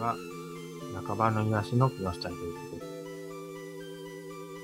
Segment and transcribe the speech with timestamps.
[0.00, 0.16] は、
[1.06, 2.34] 半ばの癒しの木下秀
[2.72, 2.86] 樹です。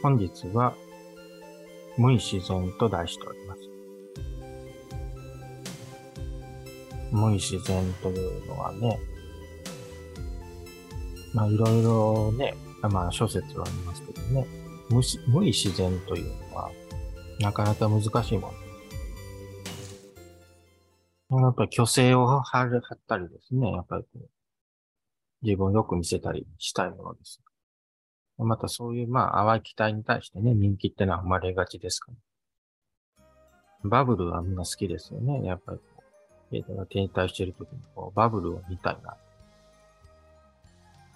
[0.03, 0.75] 本日は、
[1.99, 3.61] 無意自然と題しております。
[7.13, 8.99] 無意自然というのはね、
[11.35, 14.47] まあいろいろね、まあ諸説はありますけどね、
[14.89, 16.71] 無無意自然というのは、
[17.41, 18.53] なかなか難しいも
[21.29, 21.41] の。
[21.43, 24.31] やっぱり虚勢を、張ったりですね、やっぱりこう、
[25.43, 27.41] 自分をよく見せたりしたいものです。
[28.39, 33.25] またそういう、まあ、淡い期待に対してね、人気ってのは生まれがちですから、
[33.85, 35.45] バブルはみんな好きですよね。
[35.45, 36.03] やっぱりこ
[36.51, 39.17] う、データが停滞しているときにこう、バブルを見たいな。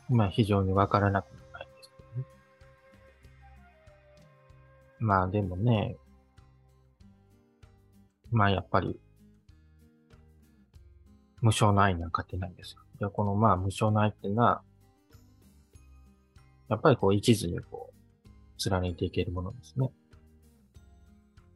[0.08, 2.26] まあ、非常にわからなくもないんですけどね。
[4.98, 5.96] まあ、でもね、
[8.30, 8.98] まあ、やっぱり、
[11.40, 12.80] 無償の愛には勝てないんですよ。
[13.00, 14.62] で、このまあ無償の愛っていうのは、
[16.68, 19.90] やっぱりこう一途にこう、貫いていけるものですね。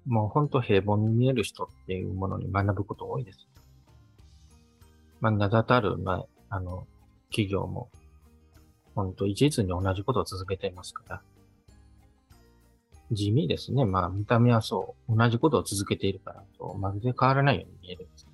[0.06, 3.46] もうほんと平凡に見える人っていうものに学ぶこと多いです。
[5.20, 6.86] まあ、名だたる、まあ、あの、
[7.30, 7.90] 企業も、
[8.94, 11.22] ほんと一途に同じことを続けていますから。
[13.10, 13.84] 地味ですね。
[13.84, 18.33] まあ、見た目はそう、同じことを続けているから、そう、まるで変わらないように見えるんです。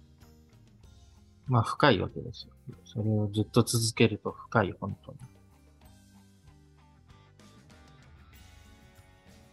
[1.51, 2.77] まあ深いわけですよ。
[2.85, 5.19] それをずっと続けると深い、本当に。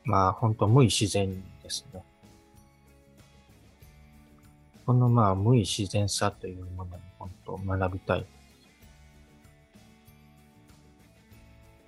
[0.05, 1.31] まあ本当無意自然
[1.63, 2.03] ですね。
[4.85, 8.25] このまあ無意自然さというものに本当学びたい。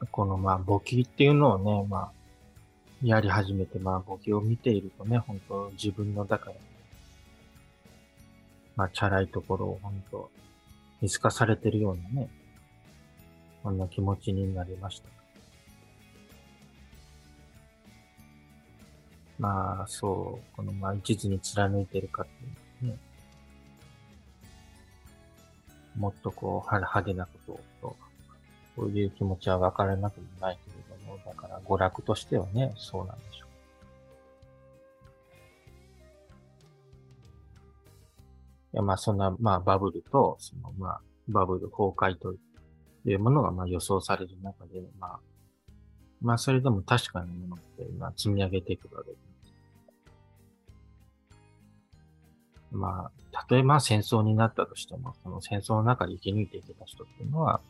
[0.10, 2.12] このまあ簿記っていうのをね、まあ
[3.04, 6.56] やり始めてまあ簿記を見ているとね、本当自分のだから
[8.80, 10.32] まあ、チャラいところを本当
[11.02, 12.30] 見透かされてるようなね、
[13.62, 15.10] こんな気持ちになりました。
[19.38, 22.26] まあ、そう、この、まあ、一途に貫いてるかっ
[22.80, 22.98] ていうね、
[25.98, 27.96] もっとこう、は派手なことを、
[28.78, 33.49] そういう気持ちは分からなくもないけれども、だから娯楽としてはね、そうなんでしょう。
[38.74, 42.36] や、まあそんな、まあバブルと、そのまあバブル崩壊と
[43.06, 45.20] いうものがまあ予想される中で、まあ、
[46.22, 49.30] まあそれでも確かなものって今積み上げていくわけです。
[52.72, 57.62] まあ、例えば戦争になったとしても、その戦争の中で生き抜いていけた人っていうのは、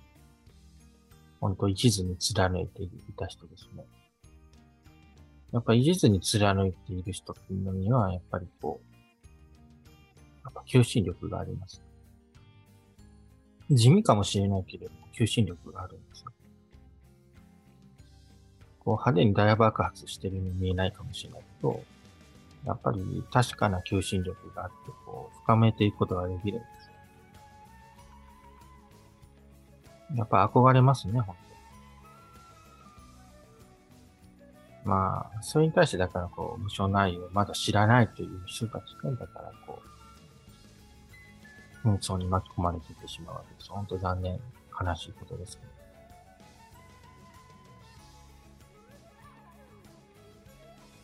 [1.39, 3.85] 本当一途に貫いていた人ですね。
[5.51, 8.88] やっぱ一途に貫いている人っていうのには、やっぱりこう、
[10.65, 11.81] 求心力があります。
[13.71, 16.31] 地味かもしれないけれども、求心力があるんですよ。
[18.79, 21.83] こう派手に大爆発してるように見えないかもしれないけど、
[22.65, 26.89] やっぱり確かな求心力があって、こう、深めていくことができるんです。
[30.15, 31.49] やっぱ憧れますね、本当
[34.89, 39.88] まあ、それに対してだからこう、無償内容をまだ知らないという人たちが、だからこう、
[41.83, 43.69] 紛争に巻き込まれていってしまうわけです。
[43.69, 44.39] 本当残念、
[44.79, 45.69] 悲しいことですけど。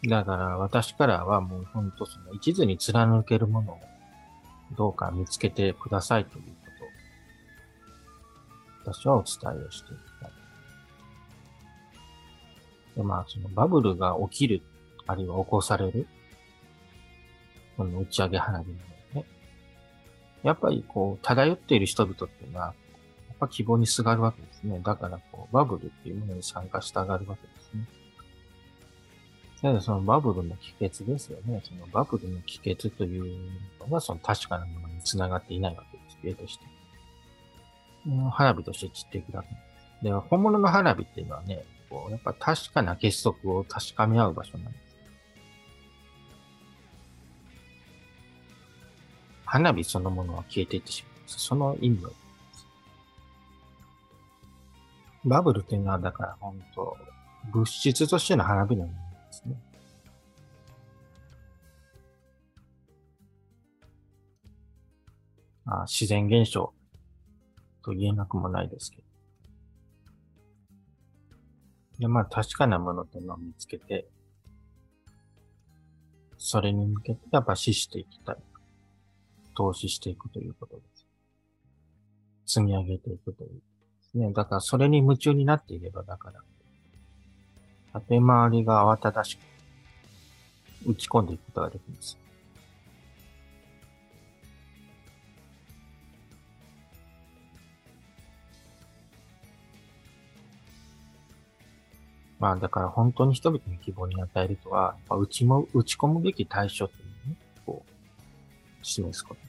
[0.09, 3.79] だから私からはもう本当その一途に貫けるものを
[4.77, 6.49] どうか見つけてくださいというこ
[8.85, 10.31] とを私はお伝えをしていきたい。
[12.97, 14.61] でまあそのバブルが起きる、
[15.07, 16.07] あるいは起こされる、
[17.75, 18.77] この打ち上げ花火の
[20.45, 22.71] やっぱりこう、漂っている人々っていうのは、や
[23.33, 24.79] っぱ希望にすがるわけですね。
[24.83, 27.87] だからこう、バブルっていうものに参加したがるわけですね。
[29.61, 31.63] ただそのバブルの帰結ですよね。
[31.63, 33.49] そのバブルの帰結という
[33.79, 36.17] のがその確かなものにつながっていないわけです。
[36.21, 36.65] 例として。
[38.31, 39.47] 花火として散っていくだけ
[40.03, 40.11] で。
[40.11, 44.84] で、本物の花火っていうのはね、こう、やっぱ確かな結束を確かめ合う場所なんです。
[49.45, 51.39] 花火そのものは消えていってしまいます。
[51.39, 52.11] その意味を。
[55.23, 56.97] バブルというのは、だから本当、
[57.51, 59.55] 物質としての花火のようなんですね。
[65.67, 66.73] あ自然現象
[67.83, 69.03] と言えなくもないですけど。
[71.99, 74.05] で、まあ確かなものというのを見つけて、
[76.37, 78.37] それに向けてやっぱ死していきたい。
[79.55, 80.81] 投資していくということで
[82.45, 82.53] す。
[82.57, 83.61] 積み上げていくというで
[84.11, 84.31] すね。
[84.31, 86.41] だからそれに夢中になっていれば、だから、
[87.93, 89.39] 縦回りが慌ただしく
[90.85, 92.17] 打ち込んでいくことができます。
[102.37, 107.05] まあだから本当に人々に希望に与えるとは、打ちも、打ち込むべき対象ってい、う、
[108.85, 109.41] 示すこと。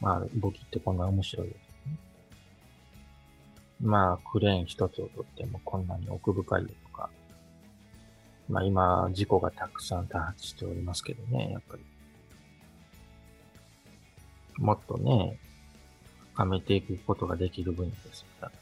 [0.00, 1.98] まあ、簿記ってこんな面白いですね。
[3.82, 7.10] まあ、クレーン一つをとってもこんなに奥深いとか、
[8.48, 11.84] まあ今、事故がたくさん多発しておりますけどね、やっぱり。
[14.56, 15.38] もっとね、
[16.34, 18.52] 深めていくことができる分野ですから。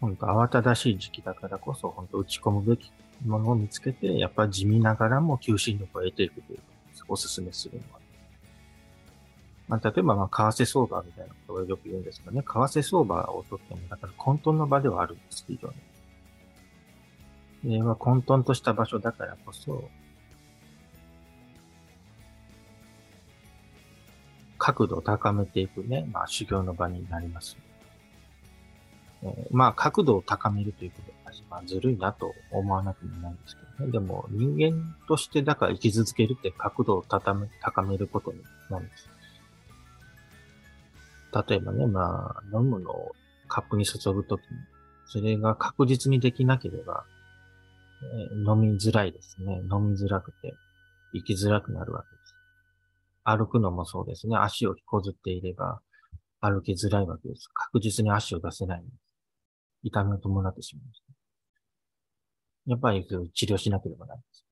[0.00, 2.92] 本当慌ただしい時期だからこそ、本当打ち込むべき
[3.24, 6.60] ものを見つけて、やっぱ地味ながらも求心力を得ていくという
[7.08, 8.00] おすすめするのは。
[9.68, 15.72] まあ、例えば、まあ、為替相場みたいなことをよく言うんですけどね、為替相場をとっても、だから混沌の場ではあるんです、非常
[17.64, 17.72] に。
[17.72, 19.88] で、まあ、混沌とした場所だからこそ、
[24.58, 27.56] 角度を高めていくね、まあ、修行の場になります。
[29.22, 31.15] えー、まあ、角度を高めるということ
[31.50, 33.92] まあ、ずるいなと思わなくもないんですけどね。
[33.92, 39.08] でも、人間としてだから生き続けるって角度を高め高めることになるんです。
[41.48, 43.12] 例えばね、まあ、飲むのを
[43.48, 44.46] カップに注ぐときに、
[45.06, 47.04] それが確実にできなければ、
[48.30, 49.60] えー、飲みづらいですね。
[49.70, 50.54] 飲みづらくて、
[51.12, 52.34] 生きづらくなるわけです。
[53.24, 54.36] 歩くのもそうですね。
[54.36, 55.80] 足を引こずっていれば、
[56.40, 57.48] 歩きづらいわけです。
[57.52, 58.96] 確実に足を出せないんです。
[59.82, 61.05] 痛みを伴ってしまいます。
[62.66, 64.46] やっぱり治療しなければならないです。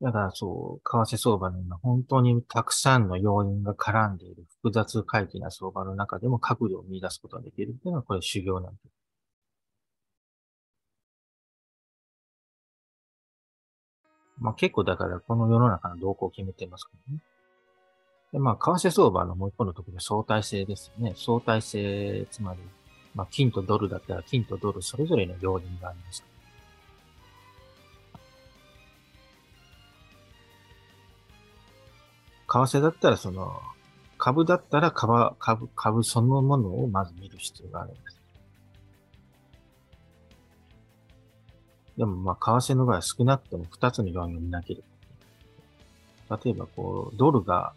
[0.00, 9.04] だからそう、為替相場の今本当にたくさんの要因が絡んでいる複雑回帰な相場の中でも角度を見出すことができるっていうのはこれ修行なんです。
[14.38, 17.20] まあ結構だからこの世の中の動向を決めてますからね。
[18.32, 21.14] で、まあ為替相場のもう一個のところで相対性ですよね。
[21.16, 22.60] 相対性、つまり、
[23.14, 26.33] まあ金とドルだったら金とドルそれぞれの要因があります。
[32.54, 33.60] 為替だったらその、
[34.16, 38.20] 株だったら株、株、株そのものをまず見る必要があるんです。
[41.98, 44.82] でもまあ、為替の場合は少なくとも2つの要因を見なけれ
[46.28, 46.36] ば。
[46.44, 47.72] 例えばこう、ドルが、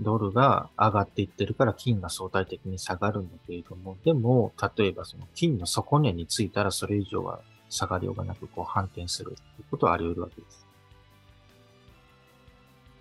[0.00, 10.65] ドルが上がっていってるから金が相対的に下がるんだけれども、でも、例えばその金の底値についたらそれ以上は下がりようがなくこう反転するっていうことはあり得るわけです。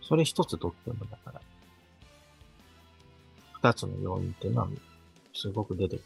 [0.07, 1.41] それ一つとってもだから、
[3.53, 4.67] 二つの要因っていうのは
[5.33, 6.05] すごく出てくる。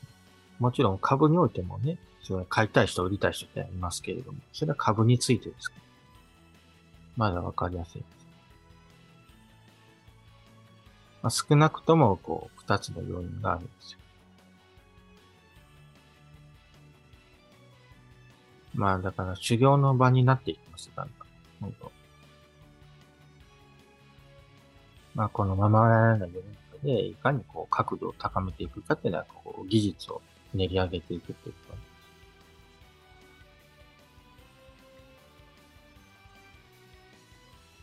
[0.59, 5.71] もちろん株においてもね、それは買いたい人、売りたい人ってありますけれども、それは株についてです。
[7.17, 8.27] まだわかりやすいです。
[11.21, 13.99] まあ、少なくとも、こう、二つの要因があるんですよ。
[18.75, 21.27] まあ、だから修行の場になっていきます、だんだん。
[21.59, 21.98] 本当
[25.19, 30.21] まあ、このままならない世の中で、いかにこう角度を高めていくかっていうのは、こう技術を
[30.53, 31.81] 練り上げていくっていうことで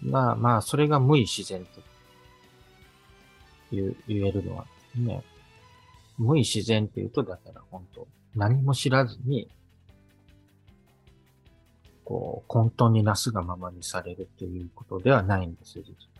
[0.00, 0.10] す。
[0.10, 1.82] まあまあ、それが無意自然と
[3.70, 4.64] 言言えるのは
[4.94, 5.22] ね、
[6.16, 9.50] 無意自然っていうと、だから本当、何も知らずに、
[12.02, 16.15] こう、混沌になすがままにされるっていうことではないんですよ、実は。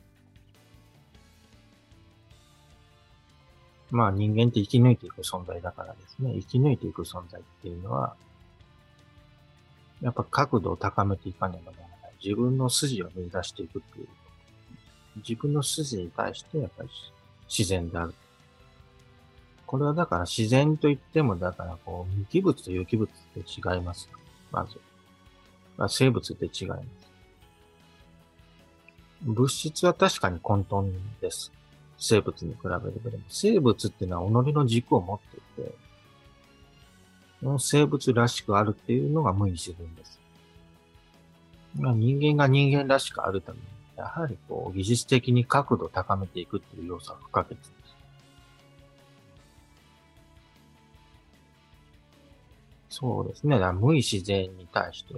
[3.91, 8.15] まあ人間って生き抜いていく存在だからですね、生き抜いていく存在っていうのは、
[10.03, 12.13] やっぱ角度を高めていかねばならない。
[12.23, 14.09] 自分の筋を目指していくっていう。
[15.17, 16.89] 自分の筋に対してやっぱり
[17.49, 18.15] 自然である。
[19.67, 24.09] これはだから自然と言っても、だからこう、無機物と有機物って違います。
[24.53, 24.81] まず。
[25.77, 26.83] まあ、生物って違います。
[29.23, 31.53] 物質は確かに混沌です。
[31.99, 35.75] 生物に比べればでも、生物っていうのは己の軸を持っていて、
[37.41, 40.21] その生物らしくあるっていうのが無意自然です。
[41.75, 43.65] 人間が人間らしくあるために、
[43.97, 47.77] やはりこう、技術的に角度を高めていくっていう要素は不可欠です。
[52.89, 53.59] そうですね。
[53.73, 55.15] 無意自然に対して、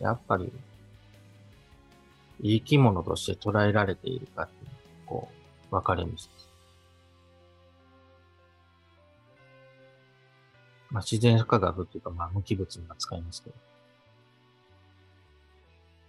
[0.00, 0.52] やっぱり、
[2.40, 4.70] 生き物として捉えられているかっていう
[5.06, 5.35] こう、
[5.70, 6.30] 分かれ道です。
[10.90, 13.56] まあ、自然科学っていうか、まあ、無機物には使いますけど。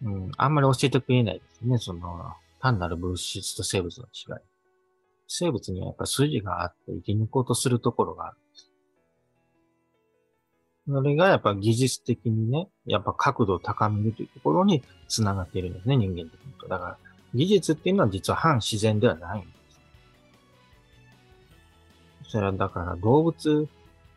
[0.04, 1.78] うん、あんまり教えてくれないですね。
[1.80, 4.42] その、単なる物質と生物の違い。
[5.28, 8.72] 生物にはやっぱ筋があって生き抜こうとするところがあるんです。
[10.90, 16.68] それがやっぱ技術的にね、やっぱ角度を高めるというところに繋がっているんですね、人間的にと。
[16.68, 16.98] だから、
[17.34, 19.48] 技術っていうのは実は反自然ではないんで
[22.26, 22.32] す。
[22.32, 23.68] それはだから動物、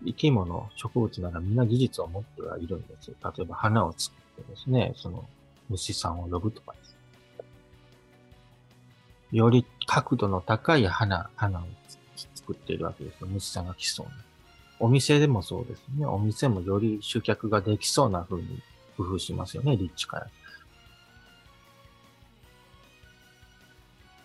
[0.04, 3.14] 生き物、植物ならみんな技術を持ってはいるんですよ。
[3.36, 5.28] 例えば花を作ってですね、その
[5.68, 6.96] 虫さんを呼ぶとかです。
[9.32, 11.62] より角度の高い花、花を
[12.34, 13.24] 作っているわけです。
[13.24, 14.12] 虫さんが来そうな。
[14.80, 16.06] お店でもそうですね。
[16.06, 18.60] お店もより集客ができそうな風に
[18.96, 20.26] 工夫しますよね、立地から。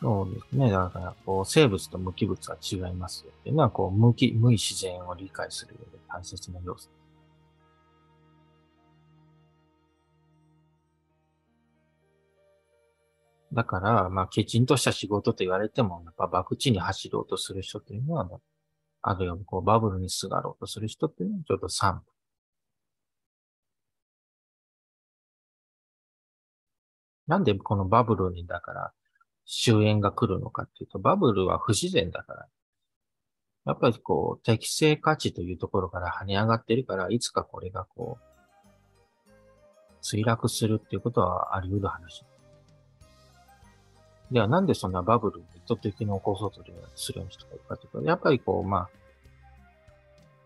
[0.05, 0.69] そうですね。
[0.69, 6.89] だから、こう、生物と無機物は違いますよっていうのは、こう、無機、無意自然を理解する上で大切な要素。
[13.51, 18.29] だから、まあ、きちんとした仕事と言われても、やっぱ、博打に走ろうとする人っていうのは、
[19.01, 22.11] あるいはこうバブルにすがろうとする人っていうのはちょっと散歩。
[27.27, 28.93] なんでこのバブルにだから
[29.45, 32.47] 終焉が来るのかっていうと、バブルは不自然だから。
[33.65, 38.35] やっぱりこう、適正価値というところから跳ね上がってるから、いつかこれがこう、
[40.03, 42.23] 墜落するっていうことはあり得る話。
[44.31, 46.61] ではなんでそんなバブルに意図的に起こそうと
[46.95, 48.89] するような人がいるかというと、やっぱりこう、まあ、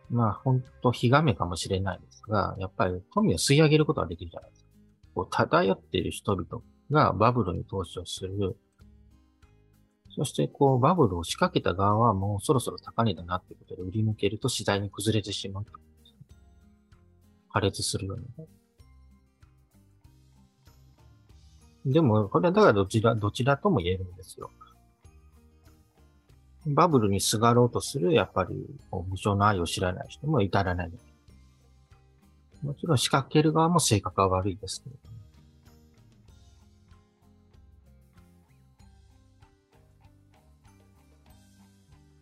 [0.09, 4.69] まあ、本当、ひがめかもしれないですが、やっぱり富を吸い上げることができるじゃないですか。
[5.15, 8.57] こう漂っている人々がバブルに投資をする。
[10.19, 15.65] そして、こう、バブルを仕掛けた側はもうそろそろ高値だなってことで売り抜けると次第に崩れてしまう。
[17.47, 18.19] 破裂するよう
[21.85, 21.93] に。
[21.93, 24.51] でも、これはだからどちら、どちらとも言えるんですよ。
[26.65, 30.91] バブルにすがろうとする、やっぱり、無償の愛を知らない人も至らない。
[32.61, 34.97] もちろん仕掛ける側も性格は悪いですけど、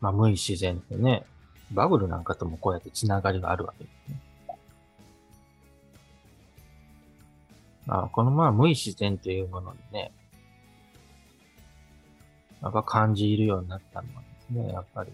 [0.07, 1.25] まあ、無意自然ってね、
[1.71, 4.21] バブルなんかともこうやって繋がりがあるわけですね。
[7.89, 10.11] あこのまあ無意自然というものにね、
[12.61, 15.11] やっぱ感じるようになったのはですね、やっぱり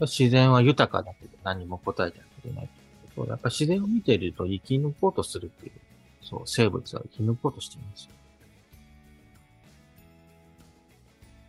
[0.00, 2.68] 自然は豊かだけど何も答えてくれない
[3.16, 5.72] とやっぱ自然を見ていると生き抜こうとするっていう、
[6.22, 8.10] そう、生物は生き抜こうとしていますよ。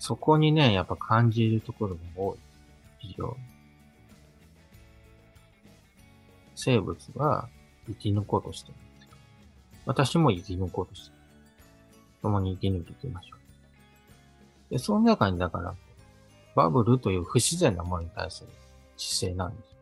[0.05, 2.37] そこにね、やっぱ感じるところが多い。
[2.97, 3.33] 非常に。
[6.55, 7.47] 生物は
[7.87, 9.17] 生き抜こうとしてるんですよ。
[9.85, 11.15] 私も生き抜こうとしてる。
[12.21, 14.73] 共に生き抜いていきましょう。
[14.73, 15.73] で、その中にだから、
[16.53, 18.49] バブルという不自然なものに対する
[18.97, 19.77] 姿勢なんです。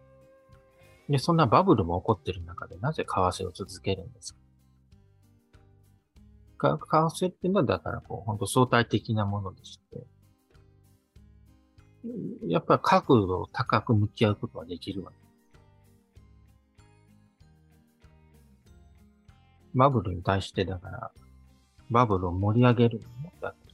[1.10, 4.36] で、そんなバブルも起こってる中で、なぜ為替を続けるんです
[6.60, 6.78] か？
[6.78, 10.06] 為替っていうのは、だからこう、本当相対的なものでして、
[12.48, 15.22] やっぱり角度を高く向き合うことができるわけ
[19.74, 21.12] バブルに対してだから、
[21.90, 23.74] バブルを盛り上げるのもだって、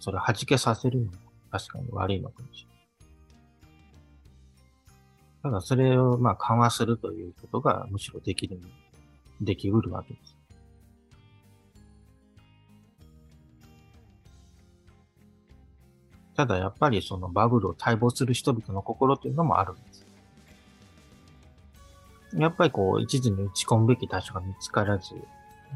[0.00, 1.12] それを弾けさせるのも
[1.50, 2.80] 確かに悪いのかもしれない。
[5.42, 8.60] ただそれをまあ緩和するということがむしろできる、
[9.40, 10.39] できうるわけです。
[16.40, 20.06] ただやっぱりそのバブルを待望する人々の心というのもあるんです。
[22.34, 25.14] やっぱりこう、一途に打ち込むべき対象が見つからず、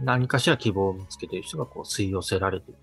[0.03, 2.79] 何かしら希望を見つけている人がこう吸い寄せられている。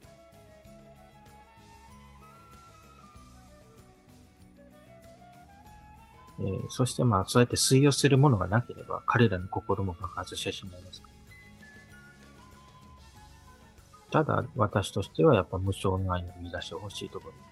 [6.41, 11.01] えー、そしてまあ、そうやって吸い寄せるものがなければ、彼らの心も爆発してしまいます。
[14.11, 17.50] ただ、私としてはやっぱ無償の愛の見出してほしいところです。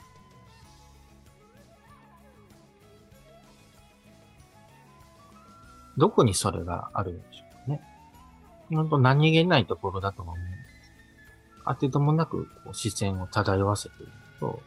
[6.00, 7.82] どこにそれがあるんでしょうかね。
[8.70, 10.50] 本当何気ないところだと思うんです。
[11.66, 14.62] 当てともなくこう視線を漂わせていると、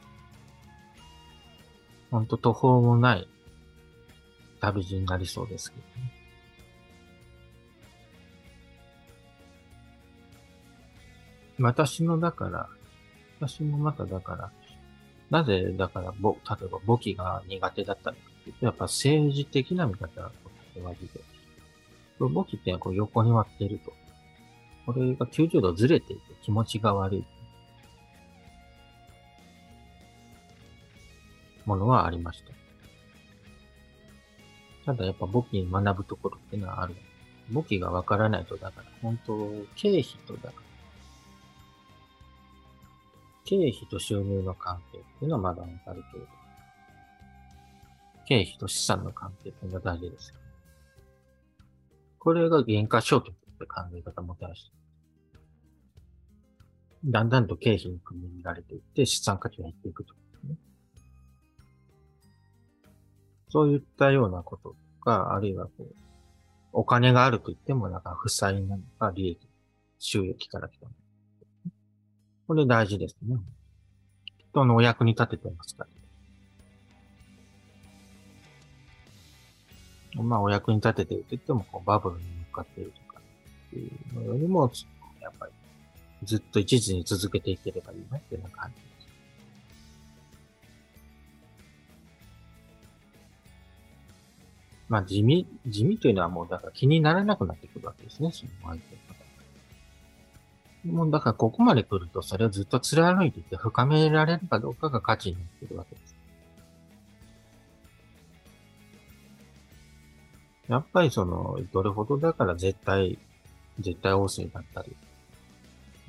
[2.10, 3.26] 本当途方もない
[4.60, 6.12] 旅路になりそうですけどね。
[11.58, 12.68] 私のだから、
[13.40, 14.52] 私もまただから、
[15.30, 20.30] なぜだから、ぼ、例えば簿記が苦手だったのかっていうと、やっぱ政治的な見方
[20.80, 21.20] が割で、
[22.18, 23.92] 簿記ってこう横に割ってると。
[24.84, 27.24] これが90度ずれていて気持ちが悪い
[31.64, 32.52] ものはありました。
[34.84, 36.96] ただやっぱ簿記に学ぶところっていうのはある。
[37.50, 39.36] 簿記がわからないと、だから本当、
[39.76, 40.52] 経費とだから、
[43.44, 46.30] 経費と収入の関係っていうのはまだわかるけれど、
[48.26, 50.36] 経費と資産の関係っていうのが大事ですよ。
[52.22, 54.82] これが原価償却って考え方をもたらして
[57.04, 60.14] だんだんと経費に組み入れられていって、資産価値が減っていくと。
[63.48, 65.94] そういったようなこととか、あるいはこう、
[66.72, 69.40] お金があると言っても、なんか負債なのか、利益、
[69.98, 70.92] 収益から来たの
[72.46, 73.36] これ大事ですね。
[74.52, 76.01] 人のお役に立ててますから。
[80.14, 83.20] まあ、お役に立ててると言っても、こう、バブルに向かっているとか、
[83.68, 84.70] っていうのよりも、
[85.20, 85.52] やっぱり、
[86.24, 88.92] ずっと一時に続けていければいいなっていうような感じです
[94.88, 99.22] まあ地味、地味というのはもうだから気にならなくなってくるわけですね、その相手の方
[100.84, 106.11] もうだからここまで来るとそれをずっと貫いていって深められるかどうかが価値になってくるわけです。
[110.68, 113.18] やっぱりその、どれほどだから絶対、
[113.80, 114.96] 絶対王政だったり、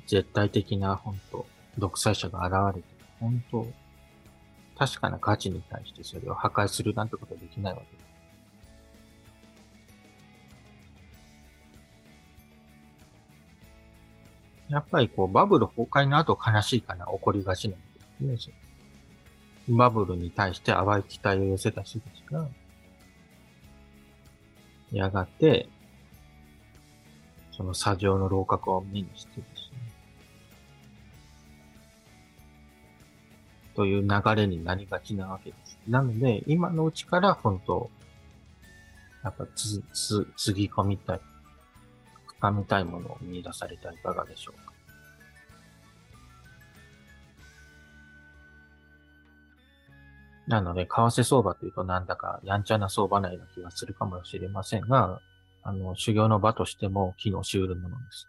[0.06, 1.46] 絶対的な本当、
[1.78, 2.88] 独裁者が現れて、
[3.20, 3.66] 本当、
[4.78, 8.04] 確かな価値に対してそれを破壊するなんてことはできないわけです。
[14.68, 17.80] やっぱりこう、バブル崩壊の後悲しいかな、起こりがちなん
[18.28, 18.54] ですね。
[19.68, 22.48] バブルに対して淡い期待を寄せた人たちが、
[24.92, 25.68] やがて、
[27.52, 29.78] その砂上の楼閣を目にしてですね、
[33.74, 35.78] という流れになりがちなわけです。
[35.88, 37.90] なので、今のうちから本当、
[39.22, 41.20] やっぱつ、つ、つぎ込みたい。
[42.26, 44.73] 深みたいものを見出されたらいかがでしょうか。
[50.46, 55.20] なので、為替相場というとなんだかやんちゃな相場なような気がするかもしれませんが、
[55.62, 58.28] あの、修行の場としても機能し得るものです。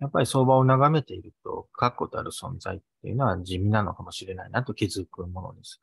[0.00, 5.80] やっぱり相場を眺めていると、確固たる存在っていうのは地味なのかもしれないなと気づくものです。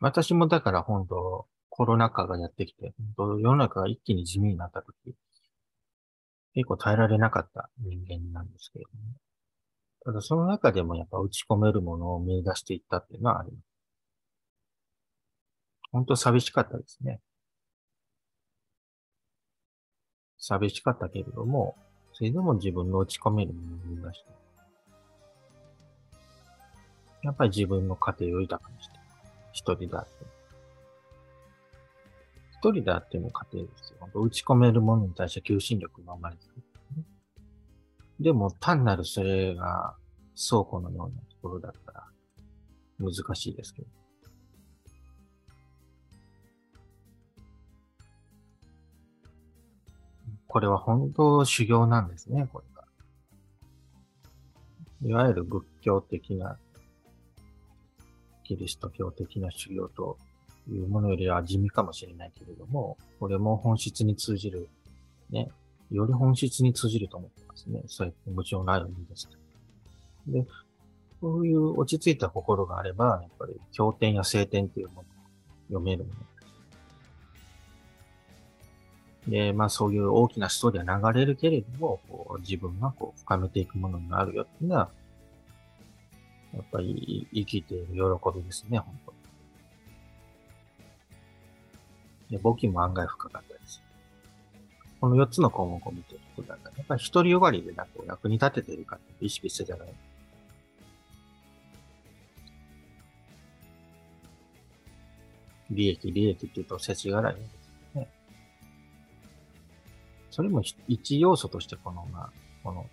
[0.00, 5.14] 私もだから本当、コロナ禍がやってきて、世の中が一気に地味になったとき、
[6.52, 9.16] 結構耐えられなかった人間なんですけれども、
[10.04, 13.64] ただその中でもやっぱ打ち込めるものを見出していったっていうのはあります。
[15.92, 17.20] 本当寂しかったですね。
[20.36, 21.74] 寂しかったけれども、
[22.12, 24.30] それでも自分の打ち込めるものを見出して、
[27.22, 28.98] やっぱり自分の家庭を豊かにして、
[29.52, 30.41] 一人であって。
[32.62, 34.08] 一人であっても家庭ですよ。
[34.14, 36.62] 打ち込めるものに対して求心力が生まれてくる、
[38.20, 39.96] でも単なるそれが
[40.36, 42.06] 倉庫のようなところだったら
[43.00, 43.88] 難しいですけど。
[50.46, 52.84] これは本当修行なんですね、これが。
[55.10, 56.58] いわゆる仏教的な
[58.44, 60.16] キリスト教的な修行と
[60.70, 64.68] いうものよりは地味かもしれないけれども、これも本質に通じる、
[65.30, 65.48] ね、
[65.90, 67.82] より本質に通じると思ってますね。
[67.86, 69.28] そうやって無常ないを見出す。
[70.26, 70.46] で、
[71.20, 75.04] こういう落ち着いた心があれば、やっぱり経典や聖典というものを
[75.68, 76.16] 読めるもの
[79.28, 84.90] で、まあそういう大きなストーリーは流れるけれども、こう自分がこう深めていくものになるよっていうのは、
[86.54, 88.00] やっぱり生きている喜
[88.36, 89.21] びですね、本当に。
[92.32, 93.82] で、簿記も案外深かったです。
[95.00, 99.84] この4つの項目を見ていると、だか、やっぱり一人よがりでなく役に立てているかって意識してたら、
[105.70, 108.08] 利益、利益って言うと、世知辛いですね。
[110.30, 112.30] それも一要素として、この、まあ、
[112.64, 112.86] この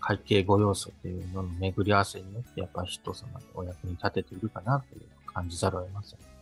[0.00, 5.02] 会計5要素っていうのの巡り合わせによって、やっぱり人様にお役に立てているかなという
[5.32, 6.35] 感じざるを得ません。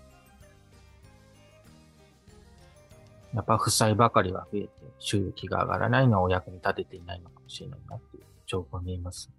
[3.34, 4.70] やっぱ負債ばかりは増えて
[5.00, 9.30] 収益が上がらないのはお役に立てていないのかもしれないなっていう兆候に見えます。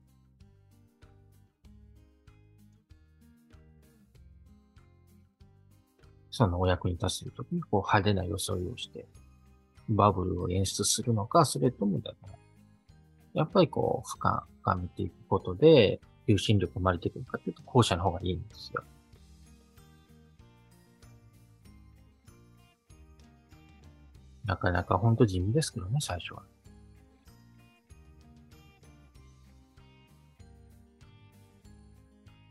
[6.29, 9.05] そのお役に立てるときにこう派手な装いをして
[9.87, 12.33] バブルを演出するのか、それともだから、
[13.33, 18.83] やっぱりこう俯瞰深めていくことで求心力生まれてくるかというと後者の方がいいんですよ。
[24.45, 26.43] なかなかほんと地味ですけどね、最初は。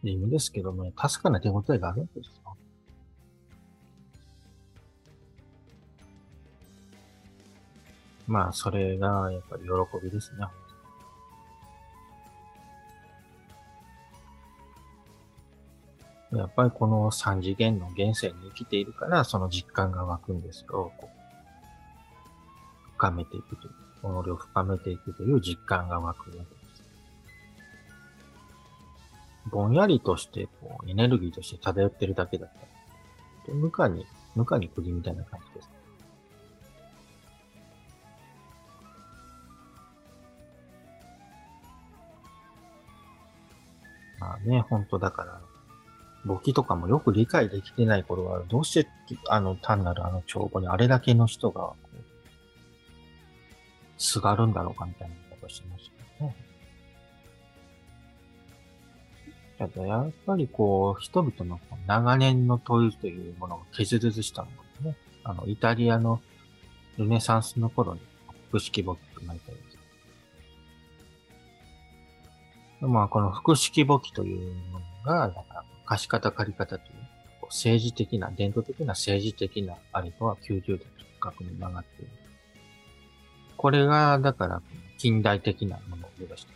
[0.02, 2.56] 地味ですけどね、かすかな手応えがあるんですよ。
[8.26, 9.70] まあ、それがやっぱり喜
[10.02, 10.46] びですね。
[16.32, 20.92] やっぱりこの三次元の現世に生きているから、その実感が湧くんですよ。
[23.04, 23.72] 深めていくという、
[24.24, 26.84] 己を深めていくという実感が湧くわけです。
[29.50, 32.52] ぼんやりとしてこうエネルギーとして漂ってるだけだっ
[33.44, 35.70] たら、無かに、無かに釘みたいな感じです。
[44.18, 45.40] まあね、本当だから、
[46.24, 48.88] 簿記とかもよく理解できてない頃は、どうして、
[49.28, 51.74] あの、単なるあの帳簿にあれだけの人が
[53.98, 56.34] すがるんだろうかみたいなことをしてましたね。
[59.58, 64.50] ただやっぱりこう、人々の長年の問いというものを削りしたも
[64.82, 64.96] のね。
[65.22, 66.20] あの、イタリアの
[66.98, 68.00] ルネサンスの頃に
[68.50, 69.74] 複式簿記と生まれたようです。
[72.86, 76.94] まあ、この複式簿記というものが、だか貸方借方という、
[77.46, 82.10] 政治的な、伝統的な政治的なあれとは90度直角に曲がっている。
[83.64, 84.60] これが、だから、
[84.98, 86.52] 近代的なものを目指して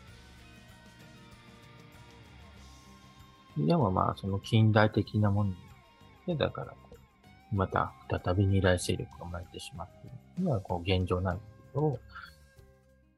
[3.56, 3.66] る。
[3.66, 5.54] でもまあ、その近代的なもの
[6.26, 6.74] で、だから
[7.50, 11.40] また再び二大勢力が生まれてしまっているのは、こう、現状なんだ
[11.72, 11.98] けど、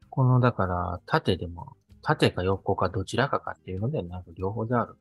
[0.08, 4.94] この、だから、縦でも、縦か横かどちらかかっていうので、なんか両方である。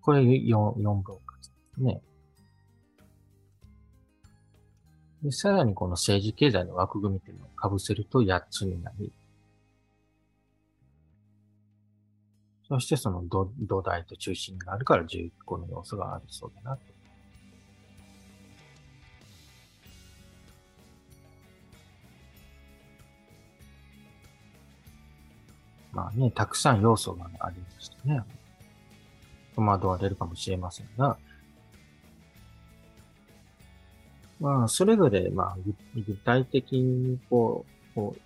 [0.00, 2.02] これ4、4分割ですね。
[5.22, 9.12] で、さらにこの政治経済の枠組みというのを被せると8つになり、
[12.68, 16.82] そしてその土土台と中心があるから11個の要素があるそうだなと。
[25.92, 28.22] まあね、たくさん要素がありましたね。
[29.54, 31.18] 戸惑われるかもしれませんが、
[34.42, 35.56] まあ、それぞれ、まあ、
[35.94, 38.16] 具体的に、こう、こ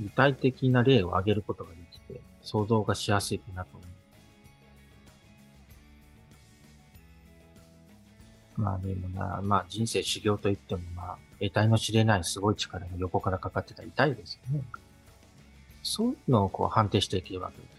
[0.00, 3.82] う、具体的な例を挙げることができて、想像がしやすいかなと思う。
[8.60, 14.64] まあでもな、まあ人生修行といっても、まあ、得体の知れないすごい力が横からかかってたら痛いですよね。
[15.82, 17.76] そういうのをこう判定していけるわけです。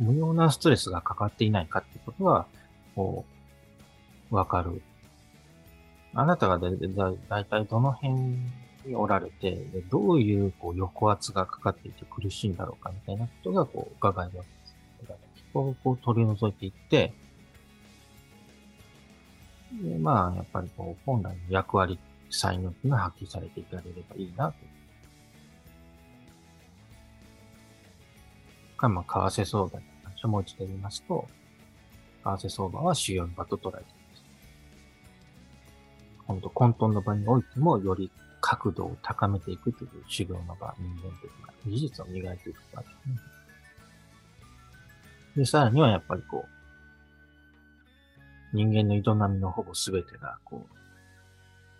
[0.00, 2.46] 無用なストレスがかかっていないかってことは、
[2.94, 3.24] こ
[4.30, 4.80] う、わかる
[6.18, 6.68] あなたがだ
[7.28, 8.12] だいたいどの辺
[8.84, 14.76] におられて、どういうこう抑圧がかかっていて苦しいんだろうかみたいなことがこう伺えるわけです。
[15.02, 17.14] だからそこをこう取り除いていって、
[19.80, 22.00] でまあ、やっぱりこう本来の役割、
[22.30, 24.54] 才能っていうのは発揮されていかれればいいなと。
[28.76, 31.28] か、まあ、為替相場に話をもう一度言いますと、
[32.24, 33.97] 為替相場は主要の場と捉えて
[36.28, 43.16] 本当混沌の場においても、より角度を高めていくという修行の場、人間的な技術を磨いていく場ですね。
[45.36, 46.50] で、さらにはやっぱりこう、
[48.56, 50.74] 人間の営みのほぼ全てが、こう、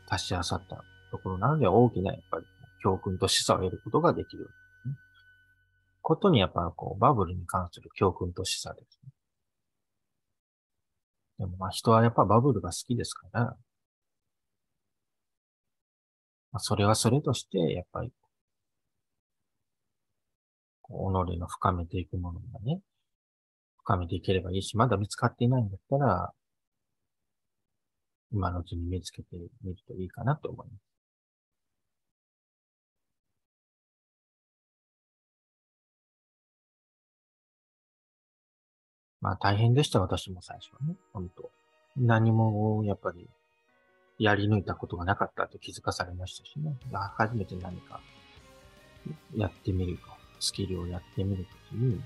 [0.09, 2.47] 足し合わさったところなので、大きなやっぱり
[2.83, 4.49] 教訓と示唆を得ることができる、
[6.01, 9.11] ことにやっぱこう、バブルに関する教訓と示唆ですね。
[11.41, 13.57] でもまあ人はやっぱバブルが好きですから、
[16.57, 18.13] それはそれとして、やっぱり、
[20.89, 20.91] 己
[21.39, 22.81] の深めていくものがね、
[23.85, 26.33] 深めていければいいし、まだ見つかっていないんだったら、
[28.33, 29.29] 今のうちに見つけて
[29.63, 30.89] みるといいかなと思います。
[39.21, 40.97] まあ大変でした、私も最初はね。
[41.13, 41.51] 本当
[41.97, 43.29] 何も、やっぱり、
[44.19, 46.77] やり抜いたことがなかったと気づかされましたしね。
[47.17, 48.01] 初めて何か
[49.35, 50.03] やってみると、
[50.41, 52.03] スキルをやってみるときに、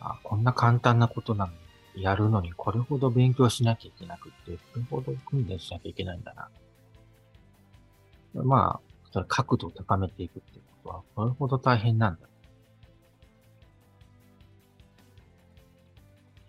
[0.00, 1.52] あ、こんな簡単なことなの
[1.96, 6.48] に、やるのにこれほど勉強しなきゃいけなくて、これほど訓練しなきゃいけないんだな。
[8.42, 8.80] まあ、
[9.12, 12.28] それ角度を高めていくってことは、これほど大変なんだ。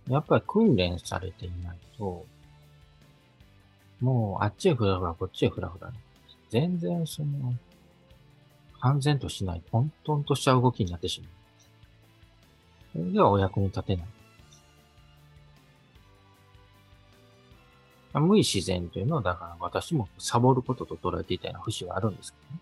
[0.08, 2.26] やっぱり訓練されていないと、
[4.04, 5.90] もうあっちへふらふら、こっちへふらふら、
[6.50, 7.54] 全然その、
[8.82, 11.30] 完全としない、混沌とした動きになってしまう。
[12.92, 14.08] それではお役に立てない。
[18.16, 22.62] 無意自然というのは、だから私もサボることと捉えていたような節はあるんですけどね。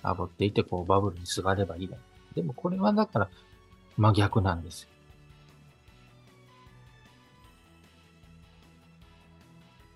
[0.00, 1.96] サボっていて、こうバブルにすがればいいだ
[2.36, 3.28] でもこれはだから
[3.96, 4.91] 真逆なんですよ。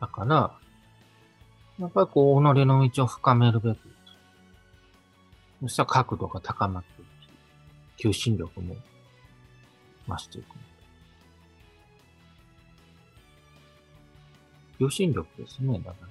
[0.00, 0.59] だから、
[1.78, 3.78] やっぱりこう、己の道を深めるべく、
[5.62, 8.76] そしたら角度が高まっていき、求心力も
[10.09, 10.46] 増していく。
[14.78, 16.09] 求心力ですね、だから。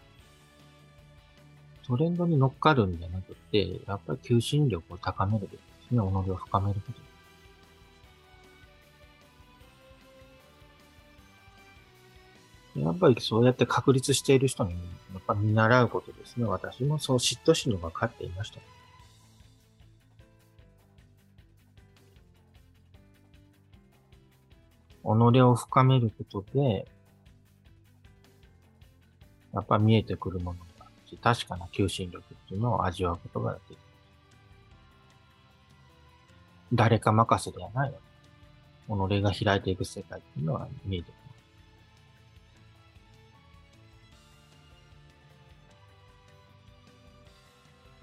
[1.85, 5.99] トレンドに乗っかるんじゃなくて、やっぱり求心力を高めるべきですね。
[5.99, 7.04] 己を深めること。
[12.75, 14.77] やっぱりそうやって確立している人に、や
[15.19, 16.45] っぱ見習うことですね。
[16.45, 18.59] 私もそう嫉妬心のが勝っていました。
[25.03, 26.87] 己を深めることで、
[29.53, 30.85] やっぱ見えてくるものが
[31.21, 33.77] 確かな求心力っていうのを味わうことができる。
[36.73, 39.07] 誰か任せではないの。
[39.07, 41.24] 己が開いていく世界っていうのは見えてくる。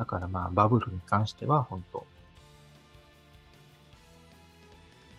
[0.02, 2.04] だからまあバブルに関しては本当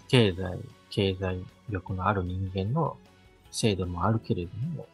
[0.10, 2.98] 経済、経済力のある人間の
[3.50, 4.86] 制度もあるけれども、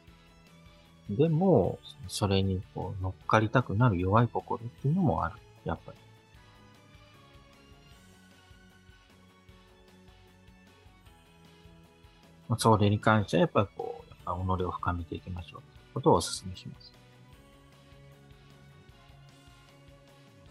[1.10, 5.36] でも、それにこう乗っかりたくなる弱い心っていうのもある。
[5.66, 5.98] やっぱり。
[12.60, 16.99] それに関してはやっぱりこう、やっぱ己を深めていきましょうということをお勧めします。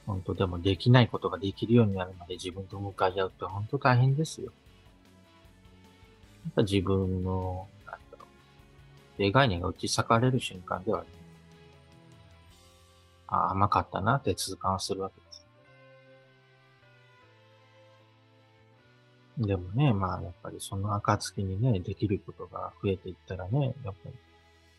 [0.09, 4.47] 本当でもできないことができるようになるまで自分と向かい合うって本当大変ですよ。
[4.47, 4.51] や
[6.51, 8.25] っぱ自分の、なんだろ
[9.19, 11.09] う、概念が打ち裂かれる瞬間では、ね、
[13.27, 15.47] あ甘かったなって痛感するわけです。
[19.47, 24.15] でもね、まあやっぱりその暁にね、できることが増えていったらね、やっぱり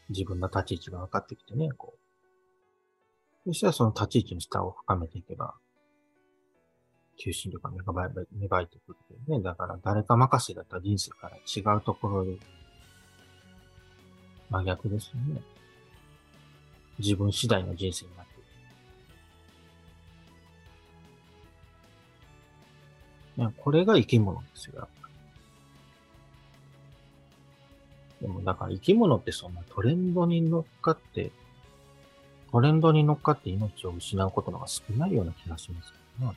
[0.10, 2.09] 自分の立ち位置が分かってきてね、こう、
[3.46, 5.56] そしたらその立ち位置の下を深めていけば、
[7.18, 8.98] 求心力が芽生え芽生えてくる
[9.28, 9.42] ね。
[9.42, 12.38] だから誰か任せだった人生から違うところで、
[14.50, 15.42] 真逆ですよね。
[16.98, 18.36] 自分次第の人生になってい
[23.38, 23.48] る。
[23.48, 24.88] ね、これが生き物ですよ。
[28.22, 31.32] でもだから生き物ってそんなトレンドに乗っかって
[32.52, 36.36] トレンドに乗っかって命を失うことのが少ないような気がしますけどね、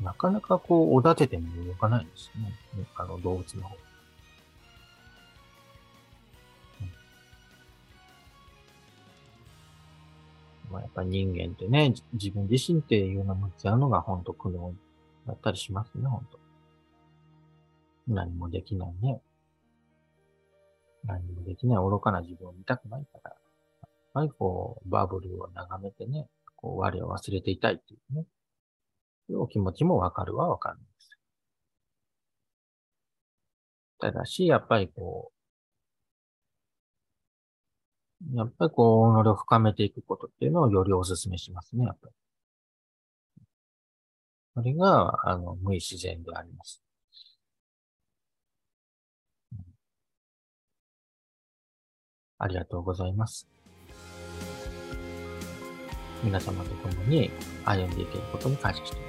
[0.00, 2.52] なかなかこう、おだてても動かないんですね。
[2.96, 3.76] あの、動物の方。
[10.70, 14.72] まあ、やっぱ人間ってね、自分自身っていうのを向き合うのが本当苦悩
[15.26, 16.38] だったりしますね、本当
[18.08, 19.20] 何もできないね。
[21.04, 23.36] 何もできない愚かな自分を見たくないから、
[24.14, 28.24] ぱりこう、バブルを眺めてね、こう、我を忘れていたいっていうね、
[29.36, 31.18] お気持ちもわかるはわかるんです。
[33.98, 35.32] ただし、やっぱりこ
[38.32, 42.14] う、やっぱりこう、己を深めていくことっていうのをよりお勧めしますね、やっぱり。
[44.54, 46.82] それが、あの、無意自然であります。
[52.38, 53.53] ありがとうございます。
[56.24, 57.30] 皆様と共に
[57.64, 59.06] 歩んでいけることに感謝していま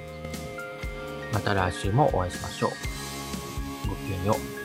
[1.32, 1.34] す。
[1.34, 2.70] また来週もお会いしましょう。
[3.88, 4.55] ごきげんよう。